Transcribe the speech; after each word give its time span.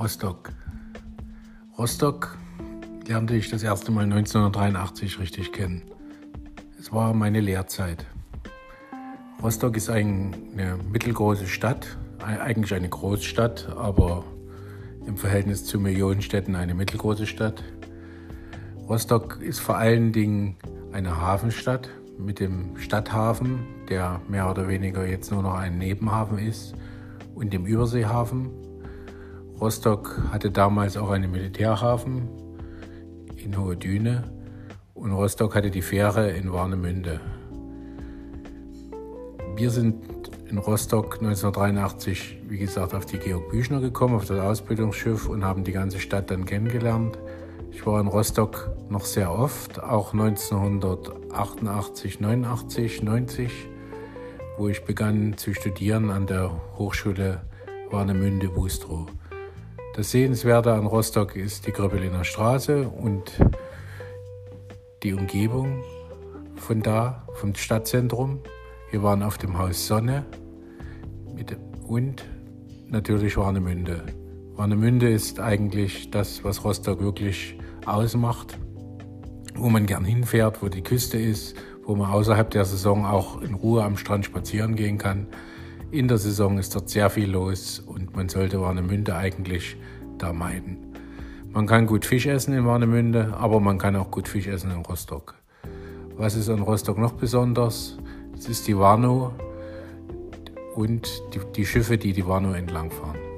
Rostock. 0.00 0.50
Rostock 1.76 2.38
lernte 3.06 3.36
ich 3.36 3.50
das 3.50 3.62
erste 3.62 3.92
Mal 3.92 4.04
1983 4.04 5.18
richtig 5.18 5.52
kennen. 5.52 5.82
Es 6.78 6.90
war 6.90 7.12
meine 7.12 7.40
Lehrzeit. 7.40 8.06
Rostock 9.42 9.76
ist 9.76 9.90
eine 9.90 10.32
mittelgroße 10.90 11.46
Stadt, 11.46 11.98
eigentlich 12.18 12.72
eine 12.72 12.88
Großstadt, 12.88 13.76
aber 13.76 14.24
im 15.06 15.18
Verhältnis 15.18 15.66
zu 15.66 15.78
Millionenstädten 15.78 16.56
eine 16.56 16.72
mittelgroße 16.72 17.26
Stadt. 17.26 17.62
Rostock 18.88 19.42
ist 19.42 19.58
vor 19.58 19.76
allen 19.76 20.12
Dingen 20.12 20.56
eine 20.92 21.20
Hafenstadt 21.20 21.90
mit 22.16 22.40
dem 22.40 22.78
Stadthafen, 22.78 23.66
der 23.90 24.22
mehr 24.30 24.50
oder 24.50 24.66
weniger 24.66 25.06
jetzt 25.06 25.30
nur 25.30 25.42
noch 25.42 25.56
ein 25.56 25.76
Nebenhafen 25.76 26.38
ist, 26.38 26.74
und 27.34 27.52
dem 27.52 27.66
Überseehafen. 27.66 28.69
Rostock 29.60 30.22
hatte 30.32 30.50
damals 30.50 30.96
auch 30.96 31.10
einen 31.10 31.30
Militärhafen 31.30 32.30
in 33.36 33.58
Hohe 33.58 33.76
Düne 33.76 34.24
und 34.94 35.12
Rostock 35.12 35.54
hatte 35.54 35.70
die 35.70 35.82
Fähre 35.82 36.30
in 36.30 36.50
Warnemünde. 36.50 37.20
Wir 39.56 39.70
sind 39.70 40.02
in 40.48 40.56
Rostock 40.56 41.18
1983, 41.20 42.38
wie 42.48 42.56
gesagt, 42.56 42.94
auf 42.94 43.04
die 43.04 43.18
Georg 43.18 43.50
Büchner 43.50 43.80
gekommen, 43.80 44.14
auf 44.14 44.24
das 44.24 44.40
Ausbildungsschiff 44.40 45.28
und 45.28 45.44
haben 45.44 45.62
die 45.62 45.72
ganze 45.72 46.00
Stadt 46.00 46.30
dann 46.30 46.46
kennengelernt. 46.46 47.18
Ich 47.70 47.84
war 47.84 48.00
in 48.00 48.06
Rostock 48.06 48.70
noch 48.88 49.04
sehr 49.04 49.30
oft, 49.30 49.82
auch 49.82 50.14
1988, 50.14 52.18
89, 52.18 53.02
90, 53.02 53.68
wo 54.56 54.68
ich 54.68 54.86
begann 54.86 55.36
zu 55.36 55.52
studieren 55.52 56.10
an 56.10 56.26
der 56.26 56.50
Hochschule 56.78 57.42
Warnemünde-Bustrow. 57.90 59.06
Das 59.94 60.12
Sehenswerte 60.12 60.72
an 60.72 60.86
Rostock 60.86 61.34
ist 61.34 61.66
die 61.66 61.72
Gröbeliner 61.72 62.22
Straße 62.22 62.88
und 62.88 63.32
die 65.02 65.12
Umgebung 65.14 65.82
von 66.54 66.80
da, 66.80 67.26
vom 67.34 67.56
Stadtzentrum. 67.56 68.38
Wir 68.92 69.02
waren 69.02 69.24
auf 69.24 69.36
dem 69.36 69.58
Haus 69.58 69.88
Sonne 69.88 70.24
und 71.88 72.24
natürlich 72.88 73.36
Warnemünde. 73.36 74.04
Warnemünde 74.54 75.10
ist 75.10 75.40
eigentlich 75.40 76.10
das, 76.12 76.44
was 76.44 76.62
Rostock 76.62 77.00
wirklich 77.00 77.58
ausmacht, 77.84 78.58
wo 79.56 79.70
man 79.70 79.86
gern 79.86 80.04
hinfährt, 80.04 80.62
wo 80.62 80.68
die 80.68 80.82
Küste 80.82 81.18
ist, 81.18 81.56
wo 81.84 81.96
man 81.96 82.12
außerhalb 82.12 82.48
der 82.48 82.64
Saison 82.64 83.04
auch 83.04 83.42
in 83.42 83.54
Ruhe 83.54 83.82
am 83.82 83.96
Strand 83.96 84.24
spazieren 84.24 84.76
gehen 84.76 84.98
kann. 84.98 85.26
In 85.92 86.06
der 86.06 86.18
Saison 86.18 86.56
ist 86.58 86.76
dort 86.76 86.88
sehr 86.88 87.10
viel 87.10 87.28
los 87.28 87.80
und 87.80 88.14
man 88.14 88.28
sollte 88.28 88.60
Warnemünde 88.60 89.16
eigentlich 89.16 89.76
da 90.18 90.32
meiden. 90.32 90.76
Man 91.52 91.66
kann 91.66 91.86
gut 91.86 92.06
Fisch 92.06 92.26
essen 92.26 92.54
in 92.54 92.64
Warnemünde, 92.64 93.34
aber 93.36 93.58
man 93.58 93.76
kann 93.78 93.96
auch 93.96 94.12
gut 94.12 94.28
Fisch 94.28 94.46
essen 94.46 94.70
in 94.70 94.82
Rostock. 94.82 95.34
Was 96.16 96.36
ist 96.36 96.48
an 96.48 96.60
Rostock 96.60 96.96
noch 96.96 97.14
besonders? 97.14 97.98
Es 98.38 98.48
ist 98.48 98.68
die 98.68 98.78
Warnow 98.78 99.32
und 100.76 101.10
die, 101.34 101.40
die 101.56 101.66
Schiffe, 101.66 101.98
die 101.98 102.12
die 102.12 102.24
Warnow 102.24 102.54
entlangfahren. 102.54 103.29